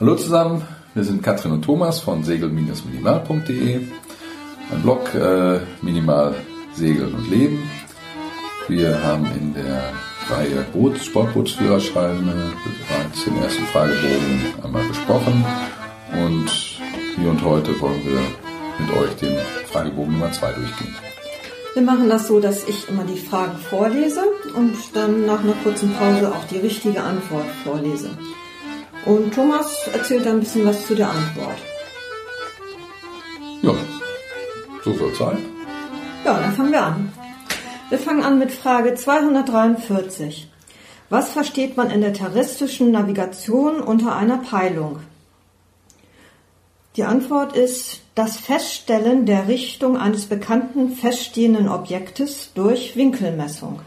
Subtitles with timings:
[0.00, 0.62] Hallo zusammen,
[0.94, 3.80] wir sind Katrin und Thomas von segel-minimal.de,
[4.70, 6.36] ein Blog äh, Minimal
[6.72, 7.68] Segeln und Leben.
[8.68, 9.92] Wir haben in der
[10.30, 12.52] Reihe Boots, Sportbootsführerscheine
[12.88, 15.44] bereits den ersten Fragebogen einmal besprochen
[16.12, 16.48] und
[17.16, 18.20] hier und heute wollen wir
[18.78, 19.36] mit euch den
[19.66, 20.94] Fragebogen Nummer 2 durchgehen.
[21.74, 24.22] Wir machen das so, dass ich immer die Fragen vorlese
[24.54, 28.10] und dann nach einer kurzen Pause auch die richtige Antwort vorlese.
[29.08, 31.56] Und Thomas erzählt ein bisschen was zu der Antwort.
[33.62, 33.72] Ja,
[34.84, 35.38] so soll es sein.
[36.26, 37.12] Ja, dann fangen wir an.
[37.88, 40.50] Wir fangen an mit Frage 243.
[41.08, 45.00] Was versteht man in der terrestrischen Navigation unter einer Peilung?
[46.96, 53.80] Die Antwort ist das Feststellen der Richtung eines bekannten feststehenden Objektes durch Winkelmessung.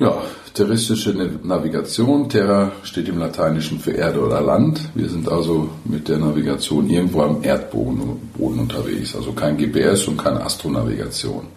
[0.00, 0.22] Ja,
[0.54, 1.12] terrestische
[1.42, 2.28] Navigation.
[2.28, 4.80] Terra steht im Lateinischen für Erde oder Land.
[4.94, 9.16] Wir sind also mit der Navigation irgendwo am Erdboden Boden unterwegs.
[9.16, 11.48] Also kein GPS und keine Astronavigation.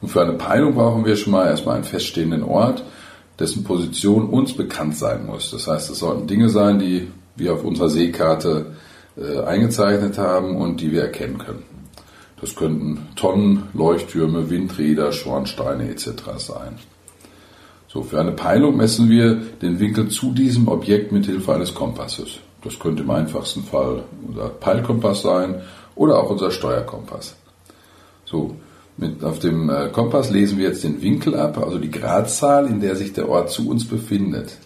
[0.00, 2.82] Und für eine Peilung brauchen wir schon mal erstmal einen feststehenden Ort,
[3.38, 5.50] dessen Position uns bekannt sein muss.
[5.50, 8.74] Das heißt, es sollten Dinge sein, die wir auf unserer Seekarte
[9.18, 11.64] äh, eingezeichnet haben und die wir erkennen können.
[12.40, 16.08] Das könnten Tonnen, Leuchttürme, Windräder, Schornsteine etc.
[16.38, 16.78] sein.
[17.94, 22.40] So, für eine Peilung messen wir den Winkel zu diesem Objekt mit Hilfe eines Kompasses.
[22.64, 25.62] Das könnte im einfachsten Fall unser Peilkompass sein
[25.94, 27.36] oder auch unser Steuerkompass.
[28.24, 28.56] So,
[28.96, 32.80] mit, auf dem äh, Kompass lesen wir jetzt den Winkel ab, also die Gradzahl, in
[32.80, 34.56] der sich der Ort zu uns befindet.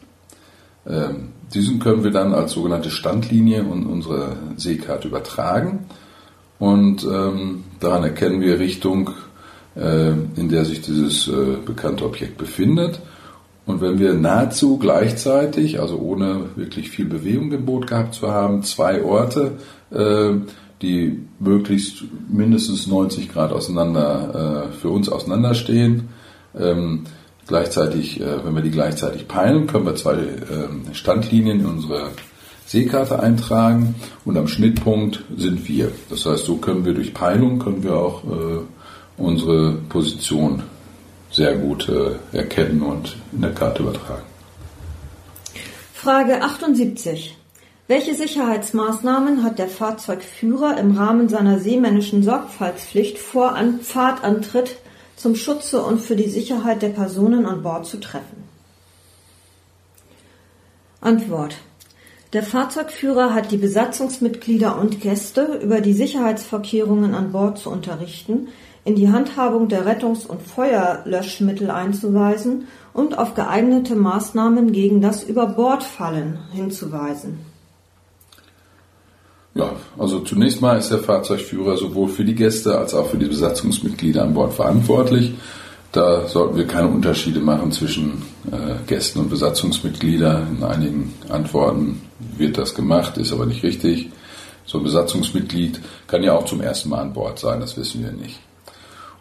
[0.86, 5.84] Ähm, diesen können wir dann als sogenannte Standlinie in unsere Seekarte übertragen
[6.58, 9.10] und ähm, daran erkennen wir Richtung,
[9.76, 13.00] äh, in der sich dieses äh, bekannte Objekt befindet
[13.68, 18.62] und wenn wir nahezu gleichzeitig, also ohne wirklich viel Bewegung im Boot gehabt zu haben,
[18.62, 19.58] zwei Orte,
[19.90, 20.36] äh,
[20.80, 26.08] die möglichst mindestens 90 Grad auseinander, äh, für uns auseinanderstehen,
[26.58, 27.04] ähm,
[27.46, 32.08] gleichzeitig, äh, wenn wir die gleichzeitig peilen, können wir zwei ähm, Standlinien in unsere
[32.64, 35.92] Seekarte eintragen und am Schnittpunkt sind wir.
[36.08, 38.22] Das heißt, so können wir durch Peilung können wir auch
[39.16, 40.62] unsere Position
[41.38, 44.24] sehr gut äh, erkennen und in der Karte übertragen.
[45.94, 47.36] Frage 78.
[47.86, 54.78] Welche Sicherheitsmaßnahmen hat der Fahrzeugführer im Rahmen seiner seemännischen Sorgfaltspflicht vor an Fahrtantritt
[55.16, 58.44] zum Schutze und für die Sicherheit der Personen an Bord zu treffen?
[61.00, 61.56] Antwort.
[62.32, 68.48] Der Fahrzeugführer hat die Besatzungsmitglieder und Gäste über die Sicherheitsvorkehrungen an Bord zu unterrichten,
[68.88, 76.38] in die Handhabung der Rettungs- und Feuerlöschmittel einzuweisen und auf geeignete Maßnahmen gegen das Überbordfallen
[76.52, 77.38] hinzuweisen.
[79.54, 83.26] Ja, also zunächst mal ist der Fahrzeugführer sowohl für die Gäste als auch für die
[83.26, 85.34] Besatzungsmitglieder an Bord verantwortlich.
[85.92, 90.56] Da sollten wir keine Unterschiede machen zwischen äh, Gästen und Besatzungsmitgliedern.
[90.56, 92.00] In einigen Antworten
[92.38, 94.08] wird das gemacht, ist aber nicht richtig.
[94.64, 98.12] So ein Besatzungsmitglied kann ja auch zum ersten Mal an Bord sein, das wissen wir
[98.12, 98.38] nicht.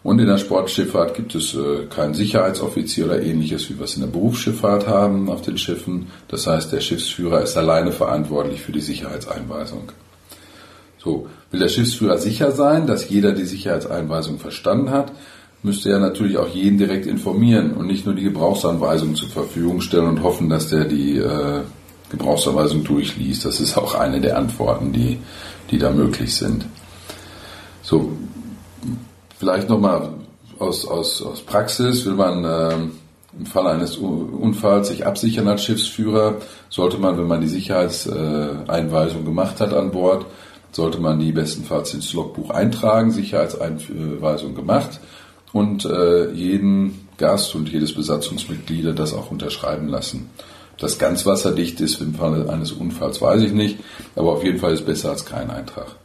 [0.07, 4.03] Und in der Sportschifffahrt gibt es äh, keinen Sicherheitsoffizier oder ähnliches, wie wir es in
[4.03, 6.07] der Berufsschifffahrt haben auf den Schiffen.
[6.29, 9.91] Das heißt, der Schiffsführer ist alleine verantwortlich für die Sicherheitseinweisung.
[10.97, 15.12] So, will der Schiffsführer sicher sein, dass jeder die Sicherheitseinweisung verstanden hat,
[15.62, 20.07] müsste er natürlich auch jeden direkt informieren und nicht nur die Gebrauchsanweisung zur Verfügung stellen
[20.07, 21.63] und hoffen, dass der die äh,
[22.12, 23.44] Gebrauchsanweisung durchliest.
[23.44, 25.18] Das ist auch eine der Antworten, die,
[25.69, 26.63] die da möglich sind.
[27.81, 28.13] So,
[29.37, 30.09] Vielleicht nochmal
[30.59, 32.73] aus, aus, aus Praxis, will man äh,
[33.37, 36.35] im Falle eines Unfalls sich absichern als Schiffsführer,
[36.69, 40.25] sollte man, wenn man die Sicherheitseinweisung gemacht hat an Bord,
[40.71, 44.99] sollte man die bestenfalls ins Logbuch eintragen, Sicherheitseinweisung gemacht
[45.53, 50.29] und äh, jeden Gast und jedes Besatzungsmitglied das auch unterschreiben lassen.
[50.79, 53.79] Das ganz wasserdicht ist im Falle eines Unfalls, weiß ich nicht,
[54.15, 55.95] aber auf jeden Fall ist besser als kein Eintrag.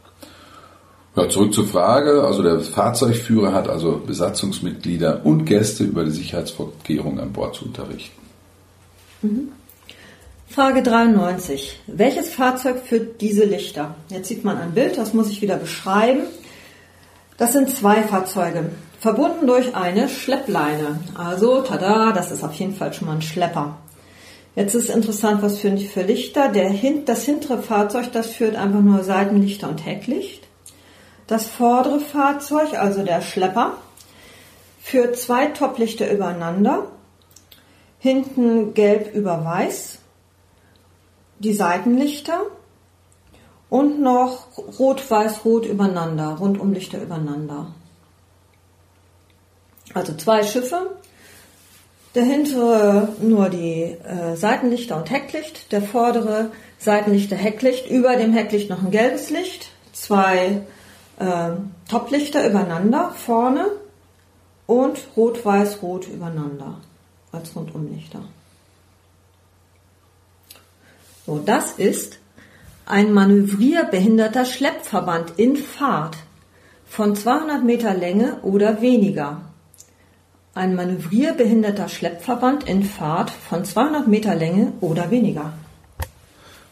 [1.15, 2.23] Ja, zurück zur Frage.
[2.23, 8.19] Also der Fahrzeugführer hat also Besatzungsmitglieder und Gäste über die Sicherheitsvorkehrungen an Bord zu unterrichten.
[9.21, 9.49] Mhm.
[10.49, 11.79] Frage 93.
[11.87, 13.95] Welches Fahrzeug führt diese Lichter?
[14.09, 16.21] Jetzt sieht man ein Bild, das muss ich wieder beschreiben.
[17.37, 18.69] Das sind zwei Fahrzeuge,
[18.99, 20.99] verbunden durch eine Schleppleine.
[21.15, 23.77] Also, tada, das ist auf jeden Fall schon mal ein Schlepper.
[24.55, 26.49] Jetzt ist interessant, was für, für Lichter.
[26.49, 26.71] Der,
[27.05, 30.47] das hintere Fahrzeug, das führt einfach nur Seitenlichter und Hecklicht.
[31.33, 33.77] Das vordere Fahrzeug, also der Schlepper,
[34.79, 36.91] führt zwei Toplichter übereinander,
[37.97, 39.97] hinten gelb über weiß.
[41.39, 42.39] die Seitenlichter
[43.71, 44.45] und noch
[44.77, 47.73] Rot-Weiß-Rot übereinander, Rundumlichter übereinander.
[49.95, 50.97] Also zwei Schiffe,
[52.13, 58.69] der hintere nur die äh, Seitenlichter und Hecklicht, der vordere Seitenlichter, Hecklicht, über dem Hecklicht
[58.69, 60.61] noch ein gelbes Licht, zwei
[61.19, 61.51] äh,
[61.89, 63.67] Toplichter übereinander vorne
[64.67, 66.77] und rot-weiß-rot übereinander
[67.31, 68.21] als Rundumlichter.
[71.25, 72.19] So, das ist
[72.85, 76.17] ein manövrierbehinderter Schleppverband in Fahrt
[76.85, 79.41] von 200 Meter Länge oder weniger
[80.55, 85.53] ein manövrierbehinderter Schleppverband in Fahrt von 200 Meter Länge oder weniger.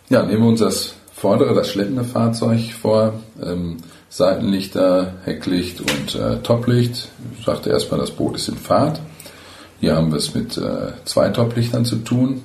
[0.10, 3.14] Ja, nehmen wir uns das vordere, das schleppende Fahrzeug vor.
[3.42, 3.78] Ähm,
[4.12, 7.08] Seitenlichter, Hecklicht und äh, Toplicht.
[7.40, 9.00] Ich sagte erstmal, das Boot ist in Fahrt.
[9.80, 12.44] Hier haben wir es mit äh, zwei Toplichtern zu tun.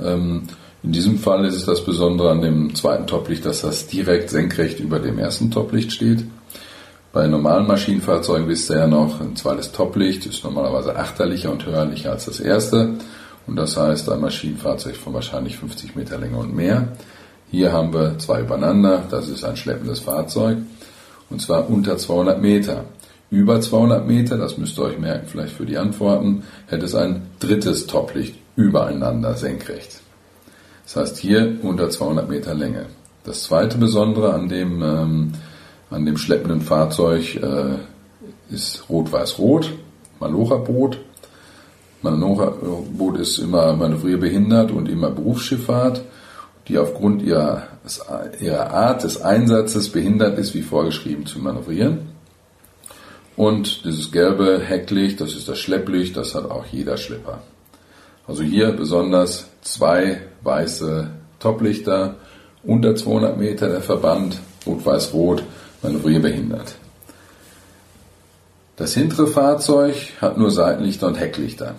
[0.00, 0.44] Ähm,
[0.84, 4.78] in diesem Fall ist es das Besondere an dem zweiten Toplicht, dass das direkt senkrecht
[4.78, 6.24] über dem ersten Toplicht steht.
[7.12, 12.12] Bei normalen Maschinenfahrzeugen wisst ihr ja noch, ein zweites Toplicht ist normalerweise achterlicher und hörlicher
[12.12, 12.94] als das erste.
[13.48, 16.86] Und das heißt ein Maschinenfahrzeug von wahrscheinlich 50 Meter Länge und mehr.
[17.50, 20.58] Hier haben wir zwei übereinander, das ist ein schleppendes Fahrzeug.
[21.30, 22.84] Und zwar unter 200 Meter.
[23.30, 27.22] Über 200 Meter, das müsst ihr euch merken vielleicht für die Antworten, hätte es ein
[27.40, 30.00] drittes Toplicht übereinander senkrecht.
[30.84, 32.86] Das heißt hier unter 200 Meter Länge.
[33.24, 35.32] Das zweite Besondere an dem ähm,
[35.90, 37.76] an dem schleppenden Fahrzeug äh,
[38.52, 39.72] ist Rot-Weiß-Rot,
[40.20, 40.98] Malocha-Boot.
[42.02, 46.02] Malocha-Boot ist immer manövrierbehindert und immer Berufsschifffahrt,
[46.68, 47.64] die aufgrund ihrer,
[48.40, 52.14] ihrer Art des Einsatzes behindert ist, wie vorgeschrieben, zu manövrieren.
[53.36, 57.42] Und dieses gelbe Hecklicht, das ist das Schlepplicht, das hat auch jeder Schlepper.
[58.26, 62.16] Also hier besonders zwei weiße Toplichter,
[62.62, 65.42] unter 200 Meter der Verband, rot-weiß-rot,
[65.82, 66.76] manövrierbehindert.
[68.76, 71.74] Das hintere Fahrzeug hat nur Seitenlichter und Hecklichter.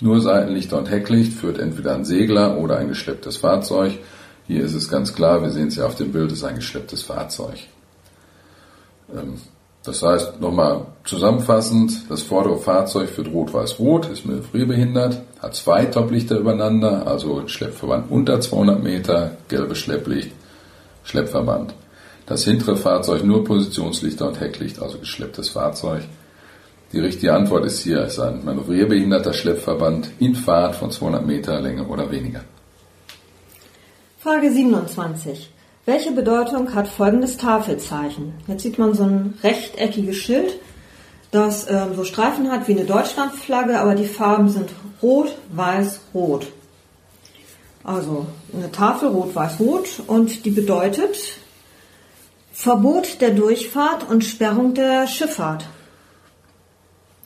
[0.00, 3.98] Nur Seitenlichter und Hecklicht führt entweder ein Segler oder ein geschlepptes Fahrzeug.
[4.50, 6.56] Hier ist es ganz klar, wir sehen es ja auf dem Bild, es ist ein
[6.56, 7.54] geschlepptes Fahrzeug.
[9.14, 9.34] Ähm,
[9.84, 17.06] das heißt, nochmal zusammenfassend, das vordere Fahrzeug führt rot-weiß-rot, ist manövrierbehindert, hat zwei Toplichter übereinander,
[17.06, 20.32] also Schleppverband unter 200 Meter, gelbes Schlepplicht,
[21.04, 21.72] Schleppverband.
[22.26, 26.02] Das hintere Fahrzeug nur Positionslichter und Hecklicht, also geschlepptes Fahrzeug.
[26.92, 31.60] Die richtige Antwort ist hier, es ist ein manövrierbehinderter Schleppverband in Fahrt von 200 Meter
[31.60, 32.40] Länge oder weniger.
[34.22, 35.50] Frage 27.
[35.86, 38.34] Welche Bedeutung hat folgendes Tafelzeichen?
[38.46, 40.58] Jetzt sieht man so ein rechteckiges Schild,
[41.30, 44.68] das äh, so Streifen hat wie eine Deutschlandflagge, aber die Farben sind
[45.00, 46.48] rot, weiß, rot.
[47.82, 51.16] Also eine Tafel rot, weiß, rot und die bedeutet,
[52.52, 55.64] Verbot der Durchfahrt und Sperrung der Schifffahrt.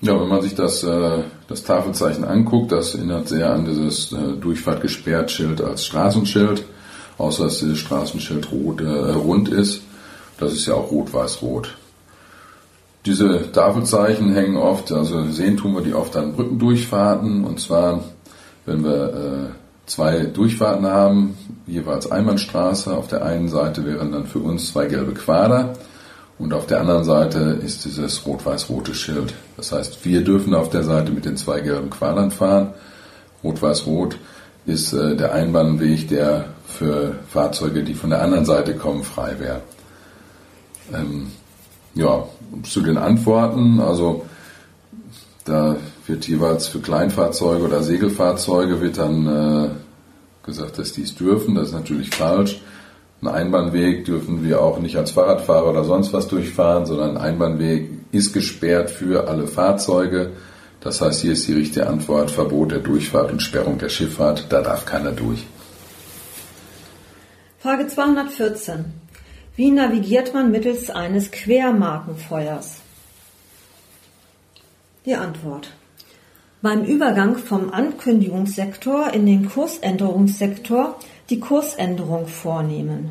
[0.00, 4.36] Ja, wenn man sich das, äh, das Tafelzeichen anguckt, das erinnert sehr an dieses äh,
[4.40, 6.64] Durchfahrt gesperrt Schild als Straßenschild,
[7.18, 9.82] außer dass dieses Straßenschild rot, äh, rund ist.
[10.38, 11.76] Das ist ja auch rot-weiß-rot.
[13.06, 18.02] Diese Tafelzeichen hängen oft, also sehen tun wir die oft an Brückendurchfahrten, und zwar,
[18.64, 19.54] wenn wir
[19.86, 22.96] zwei Durchfahrten haben, jeweils Einbahnstraße.
[22.96, 25.74] Auf der einen Seite wären dann für uns zwei gelbe Quader
[26.38, 29.34] und auf der anderen Seite ist dieses rot-weiß-rote Schild.
[29.56, 32.74] Das heißt, wir dürfen auf der Seite mit den zwei gelben Quadern fahren.
[33.42, 34.16] Rot-weiß-rot
[34.66, 39.60] ist äh, der Einbahnweg, der für Fahrzeuge, die von der anderen Seite kommen, frei wäre.
[40.92, 41.28] Ähm,
[41.94, 42.24] ja,
[42.64, 44.24] zu den Antworten, also
[45.44, 49.68] da wird jeweils für Kleinfahrzeuge oder Segelfahrzeuge wird dann äh,
[50.44, 51.54] gesagt, dass die es dürfen.
[51.54, 52.60] Das ist natürlich falsch.
[53.20, 57.90] Ein Einbahnweg dürfen wir auch nicht als Fahrradfahrer oder sonst was durchfahren, sondern ein Einbahnweg
[58.12, 60.32] ist gesperrt für alle Fahrzeuge.
[60.84, 64.46] Das heißt, hier ist die richtige Antwort Verbot der Durchfahrt und Sperrung der Schifffahrt.
[64.50, 65.46] Da darf keiner durch.
[67.58, 68.84] Frage 214.
[69.56, 72.82] Wie navigiert man mittels eines Quermarkenfeuers?
[75.06, 75.70] Die Antwort.
[76.60, 80.98] Beim Übergang vom Ankündigungssektor in den Kursänderungssektor
[81.30, 83.10] die Kursänderung vornehmen.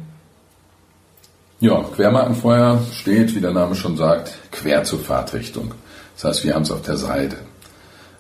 [1.60, 5.74] Ja, Quermarkenfeuer steht, wie der Name schon sagt, quer zur Fahrtrichtung.
[6.16, 7.38] Das heißt, wir haben es auf der Seite.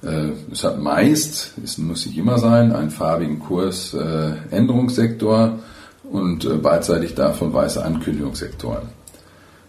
[0.03, 5.60] Äh, es hat meist, es muss nicht immer sein, einen farbigen Kursänderungssektor
[6.03, 8.89] und äh, beidseitig davon weiße Ankündigungssektoren.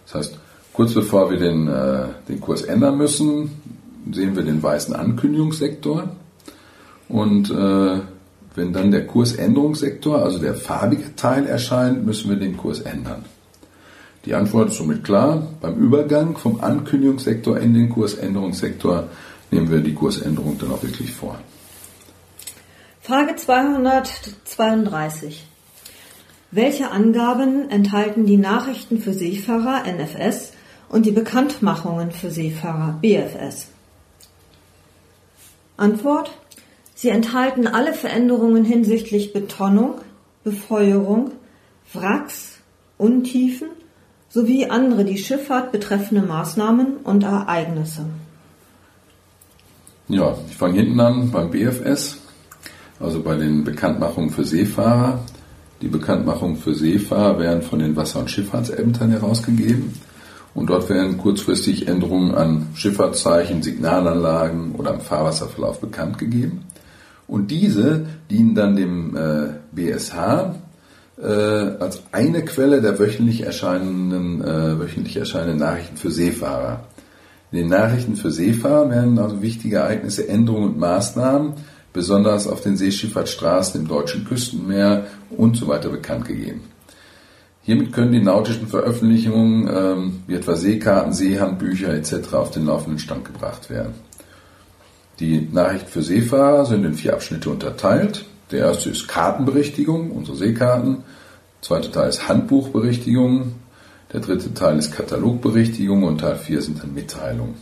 [0.05, 0.37] Das heißt,
[0.73, 3.51] kurz bevor wir den, äh, den Kurs ändern müssen,
[4.11, 6.09] sehen wir den weißen Ankündigungssektor
[7.07, 7.99] und äh,
[8.55, 13.25] wenn dann der Kursänderungssektor, also der farbige Teil erscheint, müssen wir den Kurs ändern.
[14.25, 15.45] Die Antwort ist somit klar.
[15.61, 19.09] Beim Übergang vom Ankündigungssektor in den Kursänderungssektor
[19.51, 21.37] nehmen wir die Kursänderung dann auch wirklich vor.
[23.01, 25.45] Frage 232.
[26.51, 30.53] Welche Angaben enthalten die Nachrichten für Seefahrer NFS
[30.89, 33.67] und die Bekanntmachungen für Seefahrer BFS?
[35.77, 36.31] Antwort.
[36.97, 39.95] Sie enthalten alle Veränderungen hinsichtlich Betonung,
[40.45, 41.31] Befeuerung,
[41.93, 42.55] Wracks,
[42.97, 43.67] Untiefen
[44.29, 48.05] sowie andere die Schifffahrt betreffende Maßnahmen und Ereignisse.
[50.07, 52.17] Ja, ich fange hinten an beim BFS,
[52.99, 55.19] also bei den Bekanntmachungen für Seefahrer.
[55.81, 59.93] Die Bekanntmachungen für Seefahrer werden von den Wasser- und Schifffahrtsämtern herausgegeben.
[60.53, 66.65] Und dort werden kurzfristig Änderungen an Schifffahrtszeichen, Signalanlagen oder am Fahrwasserverlauf bekannt gegeben.
[67.27, 70.55] Und diese dienen dann dem äh, BSH
[71.17, 76.83] äh, als eine Quelle der wöchentlich erscheinenden, äh, wöchentlich erscheinenden Nachrichten für Seefahrer.
[77.55, 81.53] In den Nachrichten für Seefahrer werden also wichtige Ereignisse, Änderungen und Maßnahmen,
[81.93, 86.65] besonders auf den Seeschifffahrtsstraßen im deutschen Küstenmeer und so weiter bekannt gegeben.
[87.61, 92.33] Hiermit können die nautischen Veröffentlichungen, ähm, wie etwa Seekarten, Seehandbücher etc.
[92.33, 93.93] auf den laufenden Stand gebracht werden.
[95.21, 98.25] Die Nachrichten für Seefahrer sind in vier Abschnitte unterteilt.
[98.51, 100.95] Der erste ist Kartenberichtigung, unsere Seekarten.
[100.95, 103.53] Der zweite Teil ist Handbuchberichtigung.
[104.13, 107.55] Der dritte Teil ist Katalogberichtigung und Teil 4 sind dann Mitteilungen.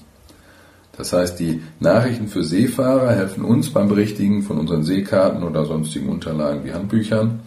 [0.95, 6.09] Das heißt, die Nachrichten für Seefahrer helfen uns beim Berichtigen von unseren Seekarten oder sonstigen
[6.09, 7.39] Unterlagen wie Handbüchern.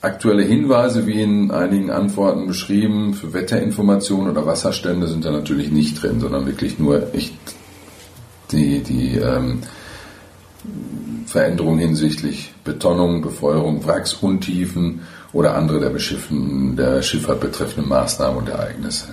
[0.00, 6.00] Aktuelle Hinweise, wie in einigen Antworten beschrieben, für Wetterinformationen oder Wasserstände sind da natürlich nicht
[6.00, 7.34] drin, sondern wirklich nur echt
[8.52, 9.60] die, die ähm,
[11.26, 15.00] Veränderungen hinsichtlich Betonung, Befeuerung, Wracks, Untiefen
[15.34, 19.08] oder andere der, der Schifffahrt betreffenden Maßnahmen und Ereignisse.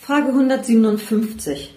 [0.00, 1.76] Frage 157.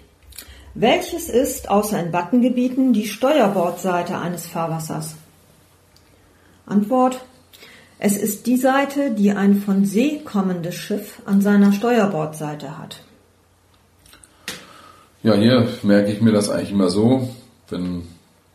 [0.74, 5.16] Welches ist außer in Battengebieten die Steuerbordseite eines Fahrwassers?
[6.66, 7.24] Antwort.
[8.00, 13.02] Es ist die Seite, die ein von See kommendes Schiff an seiner Steuerbordseite hat.
[15.22, 17.30] Ja, hier merke ich mir das eigentlich immer so,
[17.70, 18.04] wenn,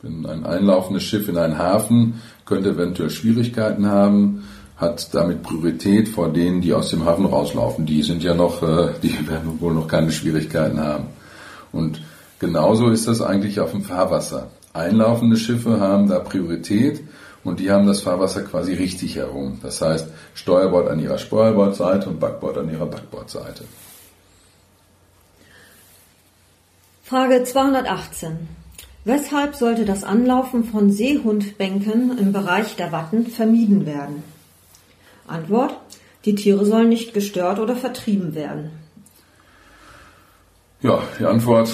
[0.02, 4.44] wenn ein einlaufendes Schiff in einen Hafen könnte eventuell Schwierigkeiten haben,
[4.76, 7.84] hat damit Priorität vor denen, die aus dem Hafen rauslaufen.
[7.84, 11.08] Die sind ja noch, äh, die werden wohl noch keine Schwierigkeiten haben.
[11.72, 12.00] Und
[12.38, 14.50] genauso ist das eigentlich auf dem Fahrwasser.
[14.72, 17.02] Einlaufende Schiffe haben da Priorität
[17.44, 19.58] und die haben das Fahrwasser quasi richtig herum.
[19.62, 23.64] Das heißt, Steuerbord an ihrer Steuerbordseite und Backbord an ihrer Backbordseite.
[27.02, 28.48] Frage 218.
[29.04, 34.22] Weshalb sollte das Anlaufen von Seehundbänken im Bereich der Watten vermieden werden?
[35.26, 35.76] Antwort.
[36.24, 38.70] Die Tiere sollen nicht gestört oder vertrieben werden.
[40.82, 41.70] Ja, die Antwort.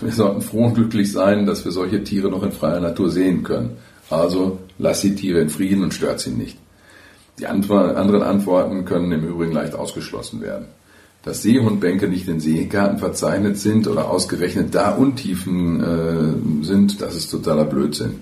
[0.00, 3.42] Wir sollten froh und glücklich sein, dass wir solche Tiere noch in freier Natur sehen
[3.42, 3.78] können.
[4.10, 6.58] Also lass die Tiere in Frieden und stört sie nicht.
[7.38, 10.66] Die anderen Antworten können im Übrigen leicht ausgeschlossen werden.
[11.24, 17.30] Dass Seehundbänke nicht in Seekarten verzeichnet sind oder ausgerechnet da Untiefen äh, sind, das ist
[17.30, 18.14] totaler Blödsinn.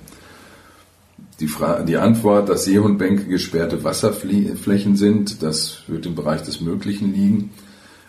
[1.41, 1.49] Die,
[1.87, 7.51] die Antwort, dass Seehundbänke gesperrte Wasserflächen sind, das wird im Bereich des Möglichen liegen.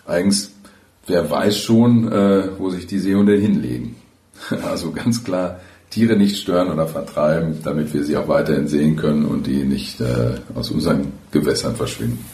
[0.06, 0.52] Eigens,
[1.06, 3.96] wer weiß schon, äh, wo sich die Seehunde hinlegen.
[4.62, 5.60] Also ganz klar,
[5.92, 10.00] Tiere nicht stören oder vertreiben, damit wir sie auch weiterhin sehen können und die nicht
[10.00, 12.24] äh, aus unseren Gewässern verschwinden.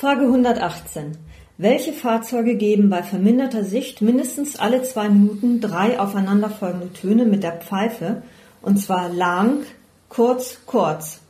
[0.00, 1.18] Frage 118.
[1.58, 7.60] Welche Fahrzeuge geben bei verminderter Sicht mindestens alle zwei Minuten drei aufeinanderfolgende Töne mit der
[7.60, 8.22] Pfeife,
[8.62, 9.58] und zwar lang,
[10.08, 11.20] kurz, kurz?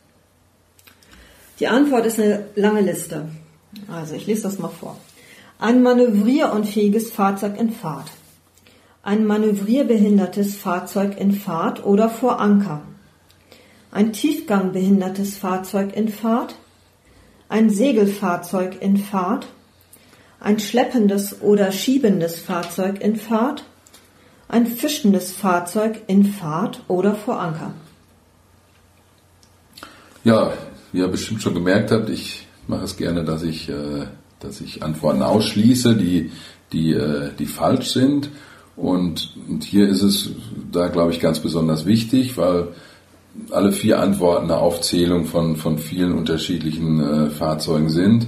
[1.59, 3.29] Die Antwort ist eine lange Liste.
[3.93, 4.97] Also ich lese das mal vor.
[5.59, 8.12] Ein manövrierunfähiges Fahrzeug in Fahrt
[9.03, 12.83] ein manövrierbehindertes Fahrzeug in Fahrt oder vor Anker,
[13.91, 16.55] ein tiefgangbehindertes Fahrzeug in Fahrt,
[17.50, 19.49] ein Segelfahrzeug in Fahrt,
[20.38, 23.64] ein schleppendes oder schiebendes Fahrzeug in Fahrt,
[24.49, 27.75] ein fischendes Fahrzeug in Fahrt oder vor Anker.
[30.25, 30.52] Ja,
[30.92, 34.07] wie ihr bestimmt schon gemerkt habt, ich mache es gerne, dass ich, äh,
[34.38, 36.30] dass ich Antworten ausschließe, die,
[36.73, 38.30] die, äh, die falsch sind
[38.76, 40.30] und, und hier ist es
[40.71, 42.69] da, glaube ich, ganz besonders wichtig, weil
[43.51, 48.27] alle vier Antworten eine Aufzählung von, von vielen unterschiedlichen äh, Fahrzeugen sind.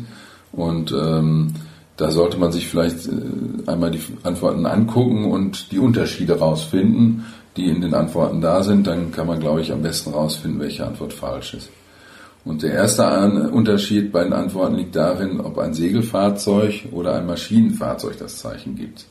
[0.53, 1.55] Und ähm,
[1.97, 3.11] da sollte man sich vielleicht äh,
[3.67, 7.25] einmal die Antworten angucken und die Unterschiede rausfinden,
[7.57, 8.87] die in den Antworten da sind.
[8.87, 11.71] Dann kann man, glaube ich, am besten rausfinden, welche Antwort falsch ist.
[12.45, 13.05] Und der erste
[13.53, 19.07] Unterschied bei den Antworten liegt darin, ob ein Segelfahrzeug oder ein Maschinenfahrzeug das Zeichen gibt.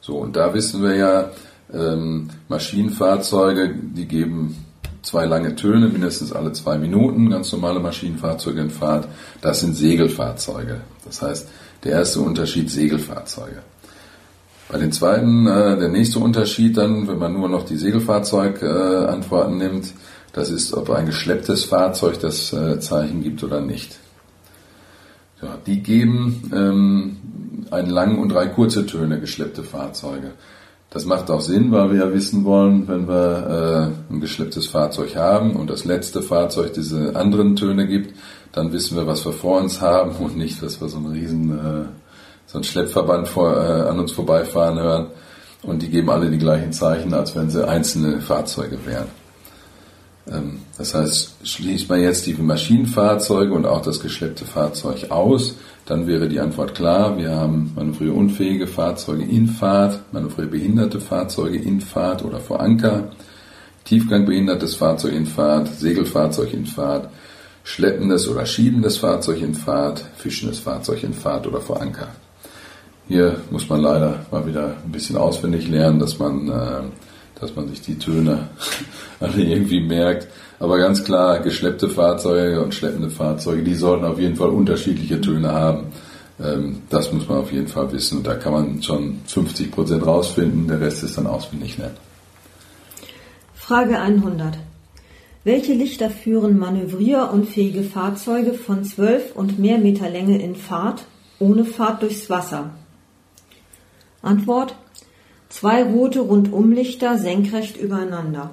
[0.00, 1.30] So, und da wissen wir ja,
[1.72, 4.64] ähm, Maschinenfahrzeuge, die geben
[5.04, 9.06] zwei lange Töne, mindestens alle zwei Minuten, ganz normale Maschinenfahrzeuge in Fahrt.
[9.40, 10.80] Das sind Segelfahrzeuge.
[11.04, 11.48] Das heißt,
[11.84, 13.62] der erste Unterschied Segelfahrzeuge.
[14.68, 19.68] Bei den zweiten, äh, der nächste Unterschied dann, wenn man nur noch die Segelfahrzeugantworten äh,
[19.68, 19.92] nimmt,
[20.32, 23.98] das ist, ob ein geschlepptes Fahrzeug das äh, Zeichen gibt oder nicht.
[25.42, 27.16] Ja, die geben ähm,
[27.70, 30.32] einen langen und drei kurze Töne, geschleppte Fahrzeuge.
[30.94, 35.16] Das macht auch Sinn, weil wir ja wissen wollen, wenn wir äh, ein geschlepptes Fahrzeug
[35.16, 38.14] haben und das letzte Fahrzeug diese anderen Töne gibt,
[38.52, 41.50] dann wissen wir, was wir vor uns haben und nicht, dass wir so einen riesen,
[41.50, 41.84] äh,
[42.46, 45.06] so einen Schleppverband vor, äh, an uns vorbeifahren hören.
[45.64, 49.08] Und die geben alle die gleichen Zeichen, als wenn sie einzelne Fahrzeuge wären.
[50.30, 56.06] Ähm, das heißt, schließt man jetzt die Maschinenfahrzeuge und auch das geschleppte Fahrzeug aus, dann
[56.06, 57.16] wäre die Antwort klar.
[57.18, 63.10] Wir haben manövrierunfähige Fahrzeuge in Fahrt, manövrierbehinderte Fahrzeuge in Fahrt oder vor Anker,
[63.84, 67.10] tiefgangbehindertes Fahrzeug in Fahrt, Segelfahrzeug in Fahrt,
[67.64, 72.08] schleppendes oder schiebendes Fahrzeug in Fahrt, fischendes Fahrzeug in Fahrt oder vor Anker.
[73.06, 76.80] Hier muss man leider mal wieder ein bisschen auswendig lernen, dass man, äh,
[77.40, 78.48] dass man sich die Töne
[79.20, 80.28] alle irgendwie merkt.
[80.58, 85.52] Aber ganz klar, geschleppte Fahrzeuge und schleppende Fahrzeuge, die sollten auf jeden Fall unterschiedliche Töne
[85.52, 85.86] haben.
[86.42, 88.18] Ähm, das muss man auf jeden Fall wissen.
[88.18, 90.68] Und da kann man schon 50 Prozent rausfinden.
[90.68, 91.96] Der Rest ist dann auswendig lernen.
[93.54, 94.58] Frage 100.
[95.44, 101.04] Welche Lichter führen manövrierunfähige Fahrzeuge von 12 und mehr Meter Länge in Fahrt
[101.38, 102.70] ohne Fahrt durchs Wasser?
[104.22, 104.74] Antwort.
[105.54, 108.50] Zwei rote Rundumlichter senkrecht übereinander.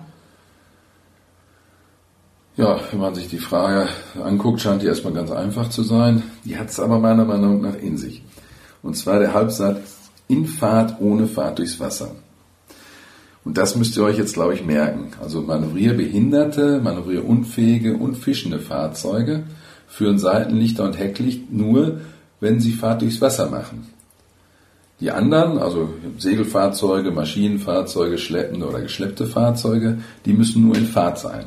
[2.56, 3.90] Ja, wenn man sich die Frage
[4.24, 6.22] anguckt, scheint die erstmal ganz einfach zu sein.
[6.46, 8.22] Die hat es aber meiner Meinung nach in sich.
[8.84, 9.80] Und zwar der Halbsatz
[10.28, 12.12] in Fahrt ohne Fahrt durchs Wasser.
[13.44, 15.10] Und das müsst ihr euch jetzt, glaube ich, merken.
[15.20, 19.46] Also manövrierbehinderte, manövrierunfähige und fischende Fahrzeuge
[19.88, 22.02] führen Seitenlichter und Hecklicht nur,
[22.40, 23.88] wenn sie Fahrt durchs Wasser machen.
[25.02, 31.46] Die anderen, also Segelfahrzeuge, Maschinenfahrzeuge, schleppende oder geschleppte Fahrzeuge, die müssen nur in Fahrt sein.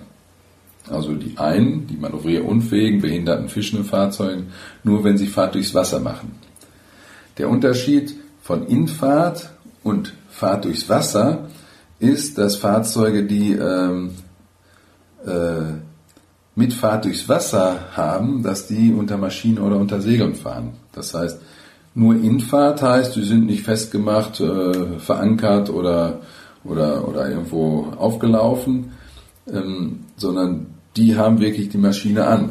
[0.90, 4.48] Also die einen, die manövrierunfähigen, behinderten, fischenden Fahrzeugen,
[4.82, 6.32] nur wenn sie Fahrt durchs Wasser machen.
[7.38, 9.50] Der Unterschied von Infahrt
[9.84, 11.48] und Fahrt durchs Wasser
[12.00, 14.10] ist, dass Fahrzeuge, die ähm,
[15.24, 15.78] äh,
[16.56, 20.74] mit Fahrt durchs Wasser haben, dass die unter Maschinen oder unter Segeln fahren.
[20.92, 21.40] Das heißt,
[21.94, 26.20] nur Infahrt heißt, sie sind nicht festgemacht, äh, verankert oder,
[26.64, 28.92] oder, oder irgendwo aufgelaufen,
[29.52, 32.50] ähm, sondern die haben wirklich die Maschine an.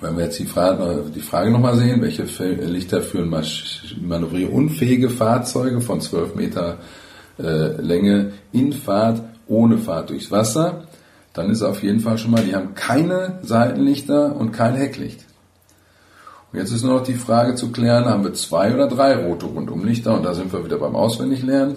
[0.00, 3.30] Wenn wir jetzt die Frage, die Frage nochmal sehen, welche Lichter führen
[4.00, 6.78] manövrierunfähige Fahrzeuge von 12 Meter
[7.40, 10.84] äh, Länge in Fahrt, ohne Fahrt durchs Wasser,
[11.32, 15.27] dann ist auf jeden Fall schon mal, die haben keine Seitenlichter und kein Hecklicht.
[16.52, 20.14] Jetzt ist nur noch die Frage zu klären, haben wir zwei oder drei rote Rundumlichter
[20.14, 21.76] und da sind wir wieder beim Auswendiglernen.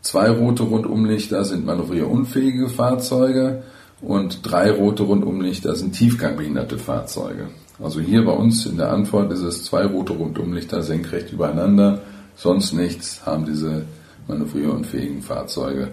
[0.00, 3.64] Zwei rote Rundumlichter sind manövrierunfähige Fahrzeuge
[4.00, 7.48] und drei rote Rundumlichter sind tiefgangbehinderte Fahrzeuge.
[7.82, 12.02] Also hier bei uns in der Antwort ist es zwei rote Rundumlichter senkrecht übereinander,
[12.36, 13.86] sonst nichts haben diese
[14.28, 15.92] manövrierunfähigen Fahrzeuge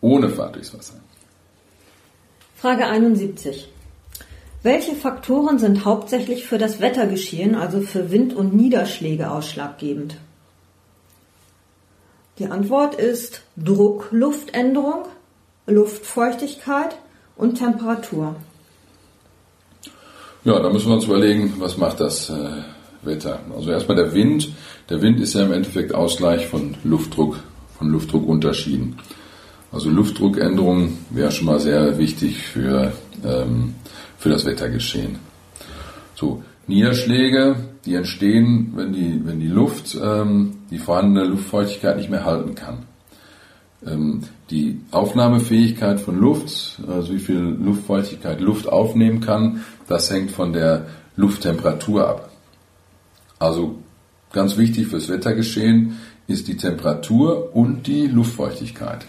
[0.00, 0.94] ohne Fahrt durchs Wasser.
[2.54, 3.68] Frage 71.
[4.62, 10.16] Welche Faktoren sind hauptsächlich für das Wettergeschehen, also für Wind und Niederschläge ausschlaggebend?
[12.38, 15.04] Die Antwort ist Druckluftänderung,
[15.66, 16.96] Luftfeuchtigkeit,
[17.38, 18.36] und Temperatur.
[20.44, 22.62] Ja, da müssen wir uns überlegen, was macht das äh,
[23.02, 23.40] Wetter.
[23.54, 24.50] Also erstmal der Wind.
[24.90, 27.38] Der Wind ist ja im Endeffekt Ausgleich von Luftdruck,
[27.78, 28.98] von Luftdruckunterschieden.
[29.70, 32.92] Also Luftdruckänderung wäre schon mal sehr wichtig für,
[33.24, 33.74] ähm,
[34.18, 35.18] für das Wettergeschehen.
[36.14, 42.24] So, Niederschläge, die entstehen, wenn die, wenn die Luft ähm, die vorhandene Luftfeuchtigkeit nicht mehr
[42.24, 42.80] halten kann.
[43.86, 50.52] Ähm, die Aufnahmefähigkeit von Luft, also wie viel Luftfeuchtigkeit Luft aufnehmen kann, das hängt von
[50.52, 52.30] der Lufttemperatur ab.
[53.38, 53.76] Also
[54.32, 59.06] ganz wichtig fürs Wettergeschehen ist die Temperatur und die Luftfeuchtigkeit.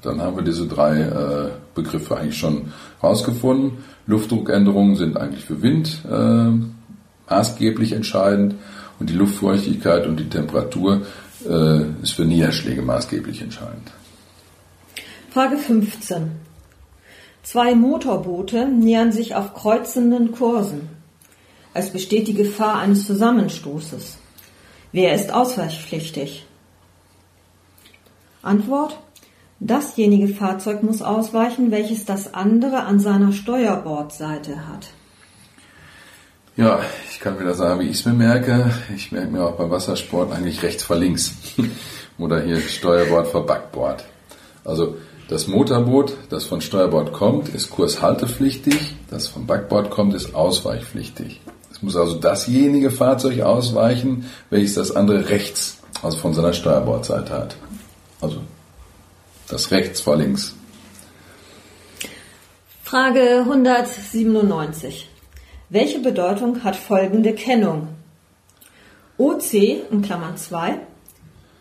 [0.00, 3.78] Dann haben wir diese drei äh, Begriffe eigentlich schon rausgefunden.
[4.06, 6.50] Luftdruckänderungen sind eigentlich für Wind äh,
[7.30, 8.56] maßgeblich entscheidend
[8.98, 11.02] und die Luftfeuchtigkeit und die Temperatur
[11.48, 13.90] äh, ist für Niederschläge maßgeblich entscheidend.
[15.30, 16.32] Frage 15.
[17.42, 20.88] Zwei Motorboote nähern sich auf kreuzenden Kursen.
[21.74, 24.18] Es besteht die Gefahr eines Zusammenstoßes.
[24.92, 26.46] Wer ist ausweichpflichtig?
[28.42, 28.98] Antwort.
[29.66, 34.88] Dasjenige Fahrzeug muss ausweichen, welches das andere an seiner Steuerbordseite hat.
[36.54, 38.70] Ja, ich kann wieder sagen, wie ich es mir merke.
[38.94, 41.32] Ich merke mir auch beim Wassersport eigentlich rechts vor links.
[42.18, 44.04] Oder hier Steuerbord vor Backbord.
[44.66, 44.98] Also
[45.30, 48.96] das Motorboot, das von Steuerbord kommt, ist kurshaltepflichtig.
[49.08, 51.40] Das vom Backbord kommt, ist ausweichpflichtig.
[51.72, 57.56] Es muss also dasjenige Fahrzeug ausweichen, welches das andere rechts, also von seiner Steuerbordseite hat.
[58.20, 58.40] Also
[59.48, 60.54] das rechts vor links.
[62.82, 65.10] Frage 197.
[65.68, 67.88] Welche Bedeutung hat folgende Kennung?
[69.18, 69.54] OC
[69.90, 70.78] in Klammern 2,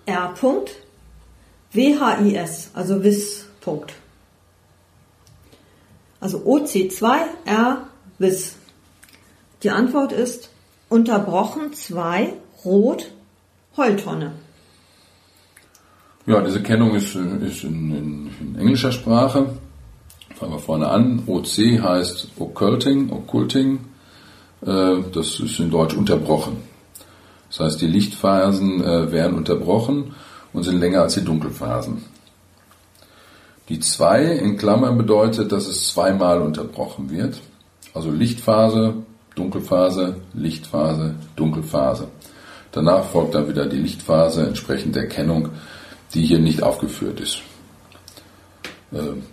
[0.06, 0.34] R.
[1.72, 3.46] WHIS, also WIS.
[3.62, 3.94] Punkt.
[6.20, 8.56] Also OC2, R, WIS.
[9.64, 10.50] Die Antwort ist
[10.90, 12.34] unterbrochen 2,
[12.66, 13.12] rot,
[13.76, 14.34] Heultonne.
[16.26, 19.46] Ja, diese Kennung ist, ist in, in, in, englischer Sprache.
[20.36, 21.24] Fangen wir vorne an.
[21.28, 23.80] OC heißt Occulting, Occulting.
[24.66, 26.58] Äh, das ist in Deutsch unterbrochen.
[27.50, 30.16] Das heißt, die Lichtphasen äh, werden unterbrochen
[30.54, 32.04] und sind länger als die Dunkelphasen.
[33.68, 37.42] Die 2 in Klammern bedeutet, dass es zweimal unterbrochen wird.
[37.94, 38.94] Also Lichtphase,
[39.36, 42.08] Dunkelphase, Lichtphase, Dunkelphase.
[42.72, 45.50] Danach folgt dann wieder die Lichtphase entsprechend der Kennung
[46.14, 47.42] die hier nicht aufgeführt ist.
[48.94, 49.24] Ähm,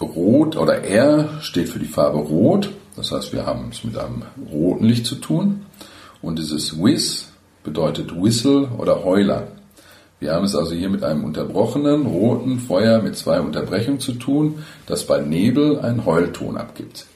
[0.00, 2.70] Rot oder R steht für die Farbe Rot.
[2.96, 5.66] Das heißt, wir haben es mit einem roten Licht zu tun.
[6.20, 7.28] Und dieses Whiz
[7.64, 9.48] bedeutet Whistle oder Heuler.
[10.20, 14.62] Wir haben es also hier mit einem unterbrochenen roten Feuer mit zwei Unterbrechungen zu tun,
[14.86, 17.06] das bei Nebel einen Heulton abgibt.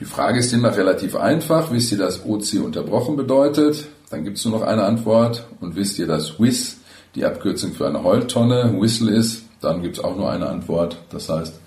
[0.00, 1.70] Die Frage ist immer relativ einfach.
[1.70, 3.86] Wisst ihr, dass OC unterbrochen bedeutet?
[4.10, 5.46] Dann gibt es nur noch eine Antwort.
[5.60, 6.78] Und wisst ihr, dass Whiz
[7.14, 10.98] die Abkürzung für eine Heultonne Whistle ist, dann gibt es auch nur eine Antwort.
[11.10, 11.60] Das heißt,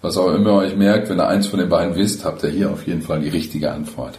[0.00, 2.70] was auch immer euch merkt, wenn ihr eins von den beiden wisst, habt ihr hier
[2.70, 4.18] auf jeden Fall die richtige Antwort.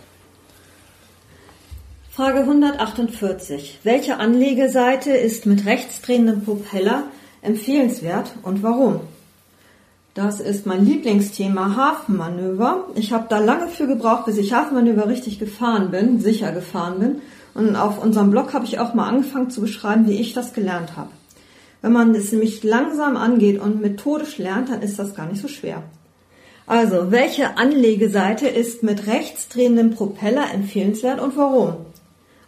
[2.12, 3.80] Frage 148.
[3.84, 7.06] Welche Anlegeseite ist mit rechtsdrehendem Propeller
[7.42, 9.02] empfehlenswert und warum?
[10.14, 12.86] Das ist mein Lieblingsthema Hafenmanöver.
[12.94, 17.22] Ich habe da lange für gebraucht, bis ich Hafenmanöver richtig gefahren bin, sicher gefahren bin.
[17.54, 20.98] Und auf unserem Blog habe ich auch mal angefangen zu beschreiben, wie ich das gelernt
[20.98, 21.10] habe.
[21.82, 25.48] Wenn man es nämlich langsam angeht und methodisch lernt, dann ist das gar nicht so
[25.48, 25.84] schwer.
[26.66, 31.76] Also, welche Anlegeseite ist mit rechtsdrehendem Propeller empfehlenswert und warum?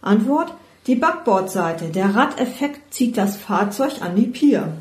[0.00, 0.54] Antwort,
[0.86, 1.90] die Backbordseite.
[1.90, 4.72] Der Radeffekt zieht das Fahrzeug an die Pier.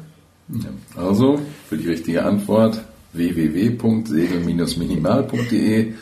[0.96, 5.94] Also, für die richtige Antwort www.segel-minimal.de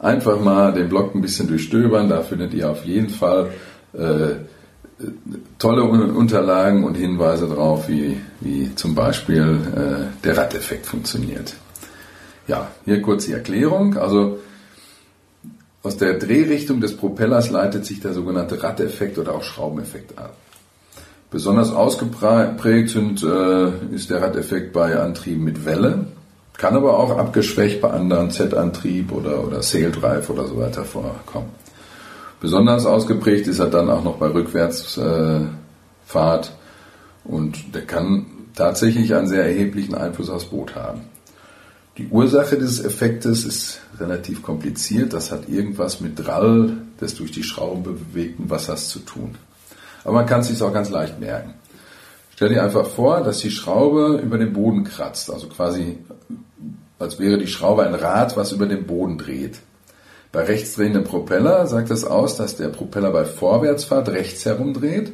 [0.00, 2.08] einfach mal den Blog ein bisschen durchstöbern.
[2.08, 3.50] Da findet ihr auf jeden Fall
[3.92, 4.34] äh,
[5.58, 11.54] tolle Unterlagen und Hinweise drauf, wie, wie zum Beispiel äh, der Radeffekt funktioniert.
[12.46, 13.96] Ja, hier kurz die Erklärung.
[13.96, 14.38] Also
[15.82, 20.36] aus der Drehrichtung des Propellers leitet sich der sogenannte Radeffekt oder auch Schraubeneffekt ab.
[21.30, 26.06] Besonders ausgeprägt sind, äh, ist der Radeffekt bei Antrieben mit Welle.
[26.60, 31.48] Kann aber auch abgeschwächt bei anderen Z-Antrieb oder, oder Sail Drive oder so weiter vorkommen.
[32.38, 36.52] Besonders ausgeprägt ist er dann auch noch bei Rückwärtsfahrt
[37.24, 41.06] und der kann tatsächlich einen sehr erheblichen Einfluss aufs Boot haben.
[41.96, 45.14] Die Ursache dieses Effektes ist relativ kompliziert.
[45.14, 49.36] Das hat irgendwas mit Drall des durch die Schrauben bewegten Wassers zu tun.
[50.04, 51.54] Aber man kann es sich auch ganz leicht merken.
[52.40, 55.98] Stell dir einfach vor, dass die Schraube über den Boden kratzt, also quasi
[56.98, 59.58] als wäre die Schraube ein Rad, was über den Boden dreht.
[60.32, 65.12] Bei rechtsdrehendem Propeller sagt das aus, dass der Propeller bei Vorwärtsfahrt rechts herum dreht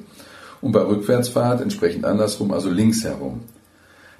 [0.60, 3.40] und bei Rückwärtsfahrt entsprechend andersrum, also links herum.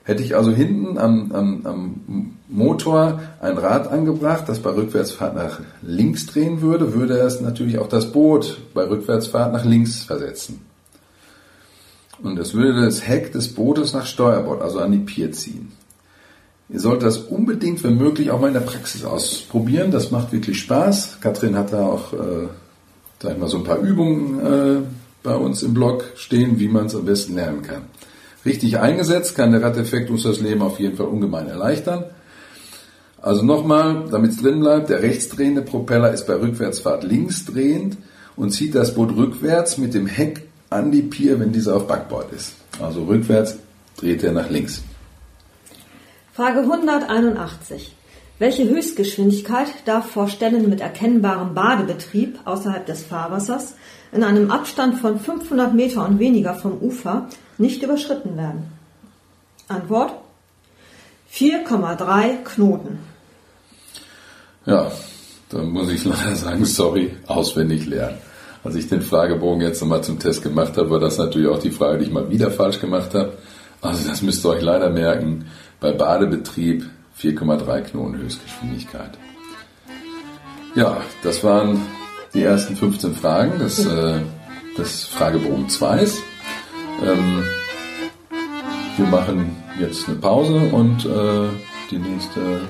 [0.02, 5.60] Hätte ich also hinten am, am, am Motor ein Rad angebracht, das bei Rückwärtsfahrt nach
[5.80, 10.65] links drehen würde, würde es natürlich auch das Boot bei Rückwärtsfahrt nach links versetzen.
[12.22, 15.72] Und es würde das Heck des Bootes nach Steuerbord, also an die Pier ziehen.
[16.68, 19.90] Ihr solltet das unbedingt, wenn möglich, auch mal in der Praxis ausprobieren.
[19.90, 21.18] Das macht wirklich Spaß.
[21.20, 22.48] Katrin hat da auch, äh,
[23.22, 24.82] sag ich mal, so ein paar Übungen äh,
[25.22, 27.82] bei uns im Blog stehen, wie man es am besten lernen kann.
[28.44, 32.04] Richtig eingesetzt kann der Radeffekt uns das Leben auf jeden Fall ungemein erleichtern.
[33.20, 37.96] Also nochmal, damit es drin bleibt, der rechtsdrehende Propeller ist bei Rückwärtsfahrt linksdrehend
[38.36, 42.32] und zieht das Boot rückwärts mit dem Heck an die Pier, wenn dieser auf Backbord
[42.32, 42.54] ist.
[42.80, 43.58] Also rückwärts
[43.96, 44.82] dreht er nach links.
[46.32, 47.94] Frage 181.
[48.38, 53.74] Welche Höchstgeschwindigkeit darf vor Stellen mit erkennbarem Badebetrieb außerhalb des Fahrwassers
[54.12, 58.70] in einem Abstand von 500 Meter und weniger vom Ufer nicht überschritten werden?
[59.68, 60.12] Antwort
[61.32, 62.98] 4,3 Knoten.
[64.66, 64.92] Ja,
[65.48, 68.18] da muss ich leider sagen, sorry, auswendig lernen.
[68.66, 71.70] Als ich den Fragebogen jetzt nochmal zum Test gemacht habe, war das natürlich auch die
[71.70, 73.34] Frage, die ich mal wieder falsch gemacht habe.
[73.80, 75.44] Also das müsst ihr euch leider merken.
[75.78, 76.84] Bei Badebetrieb
[77.16, 79.10] 4,3 Knoten Höchstgeschwindigkeit.
[80.74, 81.80] Ja, das waren
[82.34, 84.18] die ersten 15 Fragen des, äh,
[84.76, 86.00] des Fragebogen 2.
[87.04, 87.44] Ähm,
[88.96, 91.48] wir machen jetzt eine Pause und äh,
[91.92, 92.62] die nächste.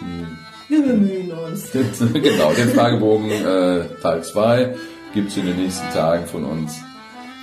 [0.00, 1.70] Die wir bemühen uns.
[2.12, 4.74] genau, den Fragebogen äh, Teil 2
[5.12, 6.80] gibt es in den nächsten Tagen von uns.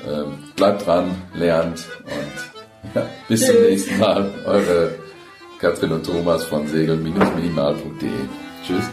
[0.07, 4.31] Ähm, bleibt dran, lernt und ja, bis zum nächsten Mal.
[4.45, 4.91] Eure
[5.59, 8.09] Katrin und Thomas von segel-minimal.de.
[8.65, 8.85] Tschüss.